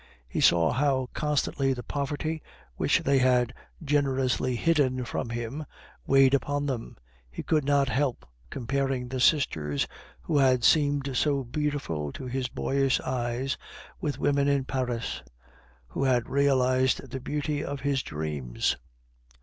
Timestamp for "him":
5.29-5.63